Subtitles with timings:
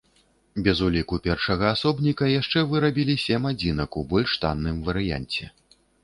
[0.67, 5.51] Без уліку першага асобніка, яшчэ вырабілі сем адзінак у больш танным варыянце.